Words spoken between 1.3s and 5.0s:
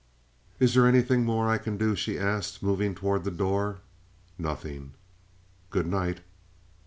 that I can do?" she asked, moving toward the door. "Nothing."